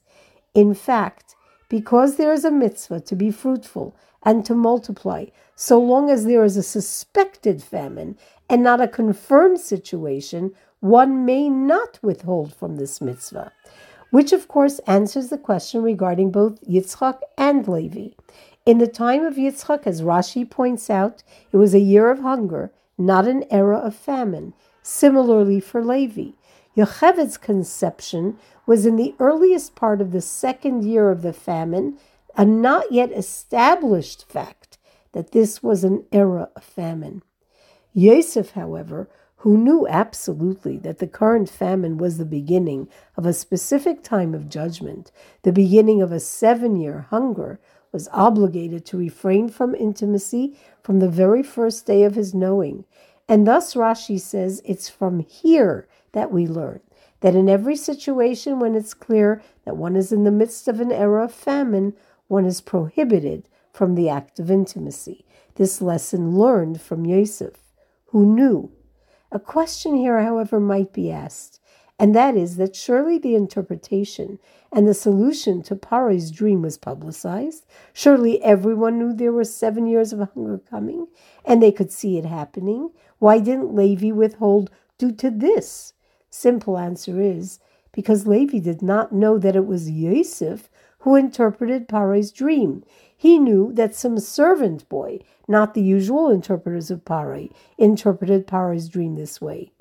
In 0.54 0.74
fact, 0.74 1.34
because 1.68 2.16
there 2.16 2.32
is 2.32 2.44
a 2.44 2.50
mitzvah 2.50 3.00
to 3.00 3.16
be 3.16 3.30
fruitful 3.30 3.96
and 4.22 4.44
to 4.46 4.54
multiply, 4.54 5.26
so 5.56 5.80
long 5.80 6.10
as 6.10 6.24
there 6.24 6.44
is 6.44 6.56
a 6.56 6.62
suspected 6.62 7.62
famine 7.62 8.16
and 8.48 8.62
not 8.62 8.80
a 8.80 8.88
confirmed 8.88 9.60
situation, 9.60 10.52
one 10.80 11.24
may 11.24 11.48
not 11.48 11.98
withhold 12.02 12.54
from 12.54 12.76
this 12.76 13.00
mitzvah, 13.00 13.52
which 14.14 14.32
of 14.32 14.46
course 14.46 14.78
answers 14.86 15.28
the 15.28 15.36
question 15.36 15.82
regarding 15.82 16.30
both 16.30 16.60
Yitzchak 16.60 17.18
and 17.36 17.66
Levi. 17.66 18.10
In 18.64 18.78
the 18.78 18.86
time 18.86 19.24
of 19.24 19.34
Yitzchak, 19.34 19.88
as 19.88 20.02
Rashi 20.02 20.48
points 20.48 20.88
out, 20.88 21.24
it 21.50 21.56
was 21.56 21.74
a 21.74 21.80
year 21.80 22.08
of 22.12 22.20
hunger, 22.20 22.70
not 22.96 23.26
an 23.26 23.42
era 23.50 23.76
of 23.76 23.96
famine. 23.96 24.54
Similarly 24.84 25.58
for 25.58 25.82
Levi. 25.82 26.30
Yocheved's 26.76 27.36
conception 27.36 28.38
was 28.66 28.86
in 28.86 28.94
the 28.94 29.16
earliest 29.18 29.74
part 29.74 30.00
of 30.00 30.12
the 30.12 30.20
second 30.20 30.84
year 30.84 31.10
of 31.10 31.22
the 31.22 31.32
famine, 31.32 31.98
a 32.36 32.44
not 32.44 32.92
yet 32.92 33.10
established 33.10 34.28
fact 34.28 34.78
that 35.10 35.32
this 35.32 35.60
was 35.60 35.82
an 35.82 36.04
era 36.12 36.50
of 36.54 36.62
famine. 36.62 37.24
Yosef, 37.92 38.52
however, 38.52 39.08
who 39.44 39.58
knew 39.58 39.86
absolutely 39.88 40.78
that 40.78 41.00
the 41.00 41.06
current 41.06 41.50
famine 41.50 41.98
was 41.98 42.16
the 42.16 42.24
beginning 42.24 42.88
of 43.14 43.26
a 43.26 43.32
specific 43.34 44.02
time 44.02 44.32
of 44.32 44.48
judgment, 44.48 45.12
the 45.42 45.52
beginning 45.52 46.00
of 46.00 46.10
a 46.10 46.18
seven 46.18 46.76
year 46.76 47.06
hunger, 47.10 47.60
was 47.92 48.08
obligated 48.10 48.86
to 48.86 48.96
refrain 48.96 49.50
from 49.50 49.74
intimacy 49.74 50.58
from 50.82 50.98
the 50.98 51.10
very 51.10 51.42
first 51.42 51.84
day 51.84 52.04
of 52.04 52.14
his 52.14 52.32
knowing. 52.32 52.86
And 53.28 53.46
thus 53.46 53.74
Rashi 53.74 54.18
says 54.18 54.62
it's 54.64 54.88
from 54.88 55.20
here 55.20 55.86
that 56.12 56.32
we 56.32 56.46
learn 56.46 56.80
that 57.20 57.34
in 57.34 57.46
every 57.46 57.76
situation 57.76 58.58
when 58.58 58.74
it's 58.74 58.94
clear 58.94 59.42
that 59.66 59.76
one 59.76 59.94
is 59.94 60.10
in 60.10 60.24
the 60.24 60.32
midst 60.32 60.68
of 60.68 60.80
an 60.80 60.90
era 60.90 61.24
of 61.24 61.34
famine, 61.34 61.92
one 62.28 62.46
is 62.46 62.62
prohibited 62.62 63.46
from 63.74 63.94
the 63.94 64.08
act 64.08 64.38
of 64.38 64.50
intimacy. 64.50 65.26
This 65.56 65.82
lesson 65.82 66.34
learned 66.34 66.80
from 66.80 67.04
Yosef, 67.04 67.56
who 68.06 68.24
knew. 68.24 68.72
A 69.34 69.40
question 69.40 69.96
here, 69.96 70.22
however, 70.22 70.60
might 70.60 70.92
be 70.92 71.10
asked, 71.10 71.58
and 71.98 72.14
that 72.14 72.36
is 72.36 72.54
that 72.54 72.76
surely 72.76 73.18
the 73.18 73.34
interpretation 73.34 74.38
and 74.70 74.86
the 74.86 74.94
solution 74.94 75.60
to 75.64 75.74
Paro's 75.74 76.30
dream 76.30 76.62
was 76.62 76.78
publicized. 76.78 77.66
Surely 77.92 78.40
everyone 78.44 78.96
knew 78.96 79.12
there 79.12 79.32
were 79.32 79.42
seven 79.42 79.88
years 79.88 80.12
of 80.12 80.20
hunger 80.20 80.58
coming, 80.70 81.08
and 81.44 81.60
they 81.60 81.72
could 81.72 81.90
see 81.90 82.16
it 82.16 82.24
happening. 82.24 82.90
Why 83.18 83.40
didn't 83.40 83.74
Levi 83.74 84.12
withhold 84.12 84.70
due 84.98 85.10
to 85.10 85.32
this? 85.32 85.94
Simple 86.30 86.78
answer 86.78 87.20
is 87.20 87.58
because 87.90 88.28
Levi 88.28 88.60
did 88.60 88.82
not 88.82 89.10
know 89.12 89.36
that 89.38 89.56
it 89.56 89.66
was 89.66 89.90
Yosef 89.90 90.70
who 91.00 91.16
interpreted 91.16 91.88
Paro's 91.88 92.30
dream. 92.30 92.84
He 93.16 93.40
knew 93.40 93.72
that 93.72 93.96
some 93.96 94.20
servant 94.20 94.88
boy, 94.88 95.18
not 95.48 95.74
the 95.74 95.82
usual 95.82 96.30
interpreters 96.30 96.90
of 96.90 97.04
Paro, 97.04 97.50
interpreted 97.78 98.46
Paro's 98.46 98.88
dream 98.88 99.14
this 99.14 99.40
way. 99.40 99.72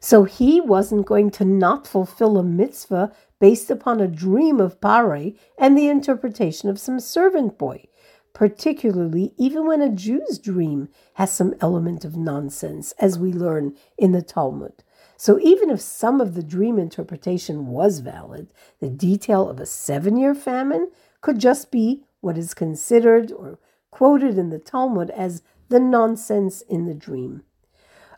So 0.00 0.24
he 0.24 0.60
wasn't 0.60 1.06
going 1.06 1.30
to 1.32 1.44
not 1.44 1.86
fulfill 1.86 2.38
a 2.38 2.42
mitzvah 2.42 3.12
based 3.40 3.70
upon 3.70 4.00
a 4.00 4.08
dream 4.08 4.60
of 4.60 4.80
Paro 4.80 5.36
and 5.58 5.76
the 5.76 5.88
interpretation 5.88 6.68
of 6.68 6.80
some 6.80 7.00
servant 7.00 7.58
boy, 7.58 7.84
particularly 8.32 9.34
even 9.36 9.66
when 9.66 9.82
a 9.82 9.90
Jew's 9.90 10.38
dream 10.38 10.88
has 11.14 11.32
some 11.32 11.54
element 11.60 12.04
of 12.04 12.16
nonsense, 12.16 12.92
as 12.98 13.18
we 13.18 13.32
learn 13.32 13.74
in 13.98 14.12
the 14.12 14.22
Talmud. 14.22 14.82
So 15.16 15.40
even 15.40 15.70
if 15.70 15.80
some 15.80 16.20
of 16.20 16.34
the 16.34 16.42
dream 16.42 16.78
interpretation 16.78 17.66
was 17.68 18.00
valid, 18.00 18.48
the 18.80 18.90
detail 18.90 19.48
of 19.48 19.58
a 19.58 19.66
seven 19.66 20.16
year 20.16 20.34
famine 20.34 20.90
could 21.20 21.38
just 21.38 21.70
be 21.70 22.04
what 22.20 22.36
is 22.36 22.54
considered 22.54 23.32
or 23.32 23.58
quoted 23.96 24.36
in 24.36 24.50
the 24.50 24.58
Talmud 24.58 25.08
as 25.08 25.42
the 25.70 25.80
nonsense 25.80 26.60
in 26.60 26.84
the 26.84 26.92
dream. 26.92 27.42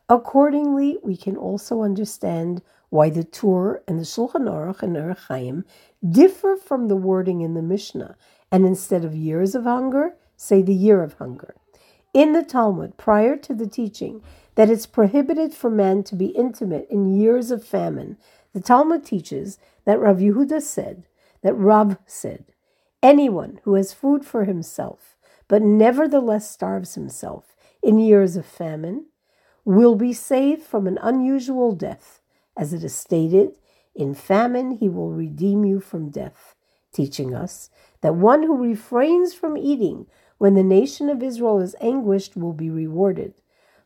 Accordingly, 0.08 0.98
we 1.04 1.16
can 1.16 1.36
also 1.36 1.82
understand 1.82 2.62
why 2.88 3.10
the 3.10 3.22
Tur 3.22 3.84
and 3.86 3.96
the 3.96 4.02
Shulchan 4.02 4.50
Aruch 4.50 4.80
Orach 4.80 5.28
Chaim 5.28 5.64
differ 6.02 6.56
from 6.56 6.88
the 6.88 6.96
wording 6.96 7.42
in 7.42 7.54
the 7.54 7.62
Mishnah, 7.62 8.16
and 8.50 8.66
instead 8.66 9.04
of 9.04 9.14
years 9.14 9.54
of 9.54 9.62
hunger, 9.62 10.16
say 10.36 10.62
the 10.62 10.74
year 10.74 11.00
of 11.00 11.12
hunger. 11.12 11.54
In 12.12 12.32
the 12.32 12.42
Talmud, 12.42 12.96
prior 12.96 13.36
to 13.36 13.54
the 13.54 13.68
teaching 13.68 14.20
that 14.56 14.68
it's 14.68 14.86
prohibited 14.86 15.54
for 15.54 15.70
men 15.70 16.02
to 16.02 16.16
be 16.16 16.26
intimate 16.44 16.88
in 16.90 17.14
years 17.14 17.52
of 17.52 17.62
famine. 17.62 18.16
The 18.52 18.60
Talmud 18.60 19.04
teaches 19.04 19.60
that 19.84 20.00
Rav 20.00 20.16
Yehuda 20.16 20.60
said, 20.60 21.04
that 21.42 21.54
Rav 21.54 21.98
said, 22.04 22.46
anyone 23.00 23.60
who 23.62 23.74
has 23.74 23.92
food 23.92 24.24
for 24.24 24.44
himself, 24.44 25.14
but 25.48 25.62
nevertheless 25.62 26.50
starves 26.50 26.94
himself 26.94 27.56
in 27.82 27.98
years 27.98 28.36
of 28.36 28.46
famine, 28.46 29.06
will 29.64 29.94
be 29.94 30.12
saved 30.12 30.62
from 30.62 30.86
an 30.86 30.98
unusual 31.02 31.72
death. 31.72 32.20
As 32.56 32.72
it 32.72 32.82
is 32.84 32.94
stated, 32.94 33.58
in 33.94 34.14
famine 34.14 34.72
he 34.72 34.88
will 34.88 35.10
redeem 35.10 35.64
you 35.64 35.80
from 35.80 36.10
death, 36.10 36.54
teaching 36.92 37.34
us 37.34 37.70
that 38.00 38.14
one 38.14 38.44
who 38.44 38.56
refrains 38.56 39.34
from 39.34 39.56
eating 39.56 40.06
when 40.38 40.54
the 40.54 40.62
nation 40.62 41.08
of 41.08 41.22
Israel 41.22 41.60
is 41.60 41.76
anguished 41.80 42.36
will 42.36 42.52
be 42.52 42.70
rewarded. 42.70 43.34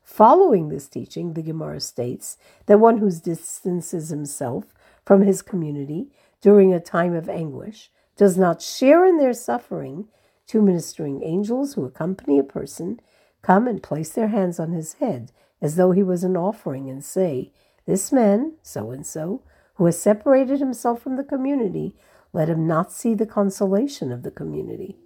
Following 0.02 0.68
this 0.68 0.88
teaching, 0.88 1.32
the 1.32 1.42
Gemara 1.42 1.80
states 1.80 2.36
that 2.66 2.80
one 2.80 2.98
who 2.98 3.10
distances 3.10 4.08
himself 4.10 4.74
from 5.04 5.22
his 5.22 5.42
community 5.42 6.10
during 6.40 6.72
a 6.72 6.80
time 6.80 7.14
of 7.14 7.28
anguish 7.28 7.90
does 8.16 8.36
not 8.36 8.60
share 8.60 9.04
in 9.06 9.16
their 9.16 9.32
suffering. 9.32 10.08
Two 10.46 10.62
ministering 10.62 11.22
angels 11.22 11.74
who 11.74 11.84
accompany 11.84 12.38
a 12.38 12.44
person 12.44 13.00
come 13.42 13.66
and 13.66 13.82
place 13.82 14.10
their 14.10 14.28
hands 14.28 14.60
on 14.60 14.72
his 14.72 14.94
head 14.94 15.32
as 15.60 15.76
though 15.76 15.92
he 15.92 16.02
was 16.02 16.24
an 16.24 16.36
offering 16.36 16.88
and 16.90 17.04
say, 17.04 17.52
This 17.86 18.12
man, 18.12 18.54
so 18.62 18.90
and 18.90 19.06
so, 19.06 19.42
who 19.74 19.86
has 19.86 20.00
separated 20.00 20.58
himself 20.58 21.02
from 21.02 21.16
the 21.16 21.24
community, 21.24 21.96
let 22.32 22.48
him 22.48 22.66
not 22.66 22.92
see 22.92 23.14
the 23.14 23.26
consolation 23.26 24.10
of 24.10 24.22
the 24.22 24.30
community. 24.30 24.96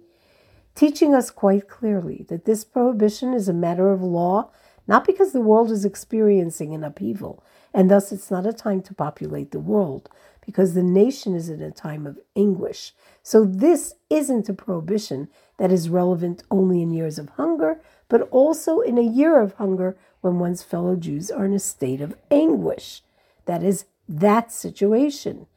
Teaching 0.75 1.13
us 1.13 1.31
quite 1.31 1.67
clearly 1.67 2.25
that 2.29 2.45
this 2.45 2.63
prohibition 2.63 3.33
is 3.33 3.49
a 3.49 3.53
matter 3.53 3.91
of 3.91 4.01
law 4.01 4.51
not 4.87 5.05
because 5.05 5.33
the 5.33 5.41
world 5.41 5.69
is 5.69 5.83
experiencing 5.83 6.73
an 6.73 6.83
upheaval, 6.83 7.43
and 7.73 7.91
thus 7.91 8.11
it's 8.11 8.31
not 8.31 8.45
a 8.45 8.53
time 8.53 8.81
to 8.83 8.93
populate 8.93 9.51
the 9.51 9.59
world, 9.59 10.09
because 10.47 10.73
the 10.73 10.81
nation 10.81 11.35
is 11.35 11.49
in 11.49 11.61
a 11.61 11.69
time 11.69 12.07
of 12.07 12.17
anguish. 12.33 12.93
So 13.21 13.43
this 13.43 13.95
isn't 14.09 14.47
a 14.47 14.53
prohibition 14.53 15.27
that 15.57 15.73
is 15.73 15.89
relevant 15.89 16.41
only 16.49 16.81
in 16.81 16.93
years 16.93 17.19
of 17.19 17.27
hunger, 17.31 17.81
but 18.07 18.21
also 18.31 18.79
in 18.79 18.97
a 18.97 19.01
year 19.01 19.41
of 19.41 19.55
hunger 19.55 19.97
when 20.21 20.39
one's 20.39 20.63
fellow 20.63 20.95
Jews 20.95 21.29
are 21.29 21.43
in 21.43 21.53
a 21.53 21.59
state 21.59 21.99
of 21.99 22.15
anguish. 22.31 23.01
That 23.43 23.61
is 23.61 23.85
that 24.07 24.53
situation. 24.53 25.47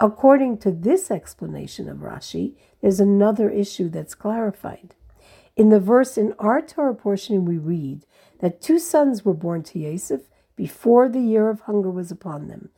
According 0.00 0.58
to 0.58 0.72
this 0.72 1.08
explanation 1.08 1.88
of 1.88 1.98
Rashi, 1.98 2.54
there's 2.80 2.98
another 2.98 3.48
issue 3.48 3.88
that's 3.88 4.16
clarified. 4.16 4.96
In 5.54 5.68
the 5.68 5.78
verse 5.78 6.18
in 6.18 6.34
our 6.40 6.60
Torah 6.60 6.96
portion, 6.96 7.44
we 7.44 7.58
read 7.58 8.04
that 8.40 8.60
two 8.60 8.80
sons 8.80 9.24
were 9.24 9.34
born 9.34 9.62
to 9.62 9.78
Yosef 9.78 10.22
before 10.56 11.08
the 11.08 11.20
year 11.20 11.48
of 11.48 11.60
hunger 11.60 11.90
was 11.90 12.10
upon 12.10 12.48
them. 12.48 12.70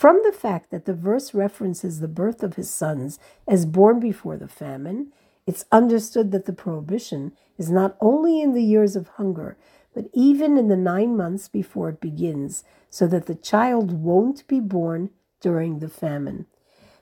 From 0.00 0.22
the 0.24 0.32
fact 0.32 0.70
that 0.70 0.86
the 0.86 0.94
verse 0.94 1.34
references 1.34 2.00
the 2.00 2.08
birth 2.08 2.42
of 2.42 2.54
his 2.54 2.70
sons 2.70 3.18
as 3.46 3.66
born 3.66 4.00
before 4.00 4.38
the 4.38 4.48
famine, 4.48 5.12
it's 5.46 5.66
understood 5.70 6.30
that 6.32 6.46
the 6.46 6.54
prohibition 6.54 7.32
is 7.58 7.70
not 7.70 7.98
only 8.00 8.40
in 8.40 8.54
the 8.54 8.62
years 8.62 8.96
of 8.96 9.08
hunger, 9.08 9.58
but 9.92 10.06
even 10.14 10.56
in 10.56 10.68
the 10.68 10.76
nine 10.78 11.18
months 11.18 11.48
before 11.48 11.90
it 11.90 12.00
begins, 12.00 12.64
so 12.88 13.06
that 13.08 13.26
the 13.26 13.34
child 13.34 13.92
won't 13.92 14.46
be 14.48 14.58
born 14.58 15.10
during 15.38 15.80
the 15.80 15.88
famine. 15.90 16.46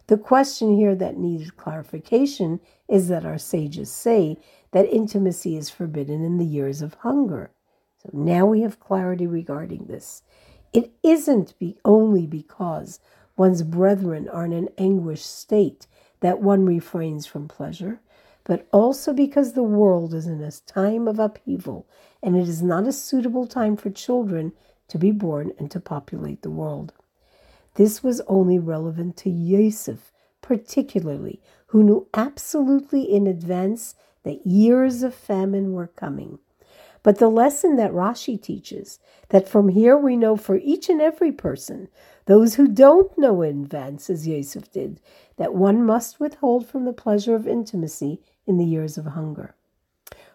The 0.08 0.18
question 0.18 0.76
here 0.76 0.96
that 0.96 1.16
needs 1.16 1.52
clarification 1.52 2.58
is 2.88 3.06
that 3.06 3.24
our 3.24 3.38
sages 3.38 3.92
say 3.92 4.38
that 4.72 4.92
intimacy 4.92 5.56
is 5.56 5.70
forbidden 5.70 6.24
in 6.24 6.38
the 6.38 6.44
years 6.44 6.82
of 6.82 6.94
hunger. 6.94 7.52
So 8.02 8.10
now 8.12 8.44
we 8.44 8.62
have 8.62 8.80
clarity 8.80 9.28
regarding 9.28 9.84
this. 9.84 10.24
It 10.72 10.92
isn't 11.02 11.58
be 11.58 11.78
only 11.84 12.26
because 12.26 13.00
one's 13.36 13.62
brethren 13.62 14.28
are 14.28 14.44
in 14.44 14.52
an 14.52 14.68
anguished 14.76 15.26
state 15.26 15.86
that 16.20 16.42
one 16.42 16.66
refrains 16.66 17.26
from 17.26 17.48
pleasure, 17.48 18.00
but 18.44 18.66
also 18.72 19.12
because 19.12 19.52
the 19.52 19.62
world 19.62 20.12
is 20.14 20.26
in 20.26 20.42
a 20.42 20.50
time 20.50 21.06
of 21.08 21.18
upheaval 21.18 21.86
and 22.22 22.36
it 22.36 22.48
is 22.48 22.62
not 22.62 22.86
a 22.86 22.92
suitable 22.92 23.46
time 23.46 23.76
for 23.76 23.90
children 23.90 24.52
to 24.88 24.98
be 24.98 25.10
born 25.10 25.52
and 25.58 25.70
to 25.70 25.80
populate 25.80 26.42
the 26.42 26.50
world. 26.50 26.92
This 27.74 28.02
was 28.02 28.20
only 28.22 28.58
relevant 28.58 29.16
to 29.18 29.30
Yosef, 29.30 30.12
particularly, 30.42 31.40
who 31.66 31.82
knew 31.82 32.08
absolutely 32.14 33.02
in 33.02 33.26
advance 33.26 33.94
that 34.24 34.46
years 34.46 35.02
of 35.02 35.14
famine 35.14 35.72
were 35.72 35.86
coming. 35.86 36.38
But 37.02 37.18
the 37.18 37.28
lesson 37.28 37.76
that 37.76 37.92
Rashi 37.92 38.40
teaches, 38.40 38.98
that 39.28 39.48
from 39.48 39.68
here 39.68 39.96
we 39.96 40.16
know 40.16 40.36
for 40.36 40.56
each 40.56 40.88
and 40.88 41.00
every 41.00 41.32
person, 41.32 41.88
those 42.26 42.56
who 42.56 42.68
don't 42.68 43.16
know 43.16 43.42
in 43.42 43.62
advance, 43.62 44.10
as 44.10 44.26
Yosef 44.26 44.70
did, 44.70 45.00
that 45.36 45.54
one 45.54 45.84
must 45.84 46.20
withhold 46.20 46.66
from 46.66 46.84
the 46.84 46.92
pleasure 46.92 47.34
of 47.34 47.46
intimacy 47.46 48.20
in 48.46 48.58
the 48.58 48.64
years 48.64 48.98
of 48.98 49.06
hunger. 49.06 49.54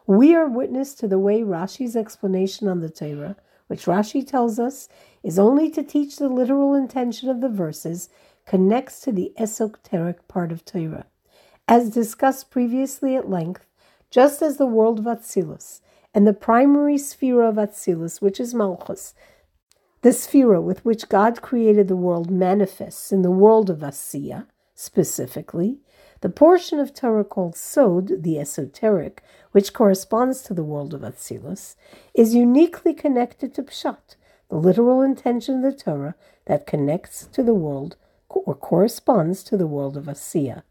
We 0.07 0.35
are 0.35 0.47
witness 0.47 0.93
to 0.95 1.07
the 1.07 1.19
way 1.19 1.41
Rashi's 1.41 1.95
explanation 1.95 2.67
on 2.67 2.81
the 2.81 2.89
Torah, 2.89 3.37
which 3.67 3.85
Rashi 3.85 4.25
tells 4.25 4.59
us 4.59 4.89
is 5.23 5.39
only 5.39 5.69
to 5.71 5.83
teach 5.83 6.17
the 6.17 6.29
literal 6.29 6.73
intention 6.73 7.29
of 7.29 7.41
the 7.41 7.49
verses, 7.49 8.09
connects 8.45 8.99
to 9.01 9.11
the 9.11 9.31
esoteric 9.37 10.27
part 10.27 10.51
of 10.51 10.65
Torah. 10.65 11.05
As 11.67 11.89
discussed 11.89 12.51
previously 12.51 13.15
at 13.15 13.29
length, 13.29 13.65
just 14.09 14.41
as 14.41 14.57
the 14.57 14.65
world 14.65 14.99
of 14.99 15.07
and 16.13 16.27
the 16.27 16.33
primary 16.33 16.97
sphere 16.97 17.41
of 17.41 17.55
Atzilus, 17.55 18.21
which 18.21 18.39
is 18.39 18.53
Malchus, 18.53 19.13
the 20.01 20.13
sphere 20.13 20.59
with 20.59 20.83
which 20.83 21.09
God 21.09 21.41
created 21.41 21.87
the 21.87 21.95
world 21.95 22.29
manifests 22.29 23.11
in 23.11 23.21
the 23.21 23.31
world 23.31 23.69
of 23.69 23.79
Asiya, 23.79 24.47
specifically, 24.75 25.79
the 26.21 26.29
portion 26.29 26.79
of 26.79 26.93
Torah 26.93 27.23
called 27.23 27.55
Sod, 27.55 28.23
the 28.23 28.39
esoteric, 28.39 29.23
which 29.51 29.73
corresponds 29.73 30.41
to 30.43 30.53
the 30.53 30.63
world 30.63 30.93
of 30.93 31.01
Atzilus, 31.01 31.75
is 32.13 32.35
uniquely 32.35 32.93
connected 32.93 33.53
to 33.53 33.63
Pshat, 33.63 34.15
the 34.49 34.57
literal 34.57 35.01
intention 35.01 35.57
of 35.57 35.63
the 35.63 35.77
Torah 35.77 36.15
that 36.45 36.67
connects 36.67 37.25
to 37.27 37.43
the 37.43 37.53
world 37.53 37.95
or 38.29 38.55
corresponds 38.55 39.43
to 39.43 39.57
the 39.57 39.67
world 39.67 39.95
of 39.95 40.05
Asiya. 40.05 40.63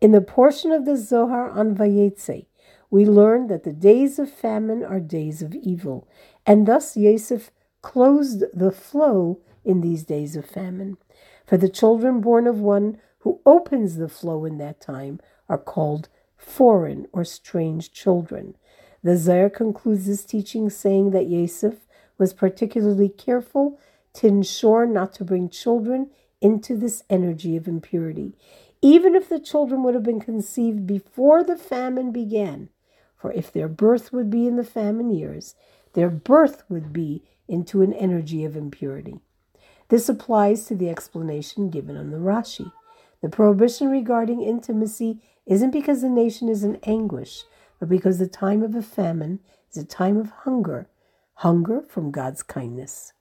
In 0.00 0.12
the 0.12 0.20
portion 0.20 0.72
of 0.72 0.84
the 0.84 0.96
Zohar 0.96 1.48
on 1.50 1.74
Vayetze, 1.74 2.46
we 2.94 3.04
learn 3.04 3.48
that 3.48 3.64
the 3.64 3.72
days 3.72 4.20
of 4.20 4.30
famine 4.30 4.84
are 4.84 5.00
days 5.00 5.42
of 5.42 5.52
evil, 5.52 6.06
and 6.46 6.64
thus 6.64 6.96
Yosef 6.96 7.50
closed 7.82 8.44
the 8.54 8.70
flow 8.70 9.40
in 9.64 9.80
these 9.80 10.04
days 10.04 10.36
of 10.36 10.46
famine. 10.46 10.96
For 11.44 11.56
the 11.56 11.68
children 11.68 12.20
born 12.20 12.46
of 12.46 12.60
one 12.60 12.98
who 13.18 13.40
opens 13.44 13.96
the 13.96 14.08
flow 14.08 14.44
in 14.44 14.58
that 14.58 14.80
time 14.80 15.18
are 15.48 15.58
called 15.58 16.08
foreign 16.36 17.08
or 17.12 17.24
strange 17.24 17.90
children. 17.90 18.54
The 19.02 19.16
Zohar 19.16 19.50
concludes 19.50 20.06
this 20.06 20.24
teaching 20.24 20.70
saying 20.70 21.10
that 21.10 21.26
Yosef 21.26 21.88
was 22.16 22.32
particularly 22.32 23.08
careful 23.08 23.76
to 24.12 24.28
ensure 24.28 24.86
not 24.86 25.12
to 25.14 25.24
bring 25.24 25.48
children 25.48 26.10
into 26.40 26.76
this 26.76 27.02
energy 27.10 27.56
of 27.56 27.66
impurity, 27.66 28.36
even 28.80 29.16
if 29.16 29.28
the 29.28 29.40
children 29.40 29.82
would 29.82 29.94
have 29.94 30.04
been 30.04 30.20
conceived 30.20 30.86
before 30.86 31.42
the 31.42 31.56
famine 31.56 32.12
began. 32.12 32.68
For 33.24 33.32
if 33.32 33.50
their 33.50 33.68
birth 33.68 34.12
would 34.12 34.28
be 34.28 34.46
in 34.46 34.56
the 34.56 34.62
famine 34.62 35.08
years, 35.08 35.54
their 35.94 36.10
birth 36.10 36.62
would 36.68 36.92
be 36.92 37.22
into 37.48 37.80
an 37.80 37.94
energy 37.94 38.44
of 38.44 38.54
impurity. 38.54 39.18
This 39.88 40.10
applies 40.10 40.66
to 40.66 40.74
the 40.74 40.90
explanation 40.90 41.70
given 41.70 41.96
on 41.96 42.10
the 42.10 42.18
Rashi. 42.18 42.70
The 43.22 43.30
prohibition 43.30 43.88
regarding 43.88 44.42
intimacy 44.42 45.22
isn't 45.46 45.70
because 45.70 46.02
the 46.02 46.10
nation 46.10 46.50
is 46.50 46.64
in 46.64 46.76
anguish, 46.82 47.44
but 47.80 47.88
because 47.88 48.18
the 48.18 48.26
time 48.26 48.62
of 48.62 48.74
a 48.74 48.82
famine 48.82 49.40
is 49.70 49.78
a 49.78 49.86
time 49.86 50.18
of 50.18 50.28
hunger, 50.44 50.90
hunger 51.36 51.80
from 51.88 52.10
God's 52.10 52.42
kindness. 52.42 53.14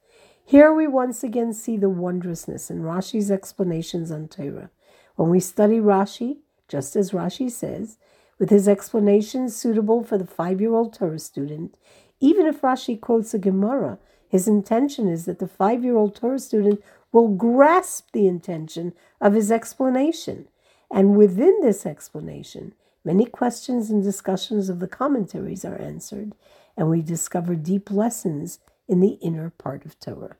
Here 0.43 0.73
we 0.73 0.85
once 0.85 1.23
again 1.23 1.53
see 1.53 1.77
the 1.77 1.87
wondrousness 1.87 2.69
in 2.69 2.81
Rashi's 2.81 3.31
explanations 3.31 4.11
on 4.11 4.27
Torah. 4.27 4.69
When 5.15 5.29
we 5.29 5.39
study 5.39 5.79
Rashi, 5.79 6.39
just 6.67 6.97
as 6.97 7.11
Rashi 7.11 7.49
says, 7.49 7.97
with 8.39 8.49
his 8.49 8.67
explanations 8.67 9.55
suitable 9.55 10.03
for 10.03 10.17
the 10.17 10.25
five 10.25 10.59
year 10.59 10.73
old 10.73 10.93
Torah 10.93 11.19
student, 11.19 11.75
even 12.19 12.45
if 12.45 12.61
Rashi 12.61 12.99
quotes 12.99 13.33
a 13.33 13.39
Gemara, 13.39 13.99
his 14.27 14.47
intention 14.47 15.07
is 15.07 15.25
that 15.25 15.39
the 15.39 15.47
five 15.47 15.83
year 15.83 15.95
old 15.95 16.15
Torah 16.15 16.39
student 16.39 16.83
will 17.11 17.27
grasp 17.27 18.11
the 18.11 18.27
intention 18.27 18.93
of 19.21 19.33
his 19.33 19.51
explanation. 19.51 20.47
And 20.89 21.15
within 21.15 21.59
this 21.61 21.85
explanation, 21.85 22.73
many 23.03 23.25
questions 23.25 23.89
and 23.89 24.03
discussions 24.03 24.69
of 24.69 24.79
the 24.79 24.87
commentaries 24.87 25.63
are 25.65 25.79
answered, 25.79 26.33
and 26.75 26.89
we 26.89 27.01
discover 27.01 27.55
deep 27.55 27.91
lessons 27.91 28.59
in 28.87 28.99
the 28.99 29.19
inner 29.21 29.51
part 29.51 29.85
of 29.85 29.99
Torah. 29.99 30.35